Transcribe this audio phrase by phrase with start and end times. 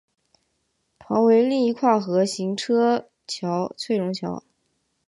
[0.97, 4.43] 旁为另一跨河行车桥翠榕桥。